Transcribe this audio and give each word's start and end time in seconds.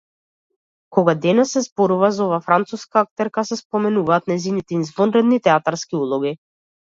Кога 0.95 1.13
денес 1.25 1.51
се 1.55 1.61
зборува 1.65 2.09
за 2.15 2.23
оваа 2.27 2.39
француска 2.47 3.03
актерка, 3.07 3.43
се 3.49 3.57
спомнуваат 3.61 4.33
нејзините 4.33 4.79
извонредни 4.85 5.39
театарски 5.49 6.01
улоги. 6.07 6.33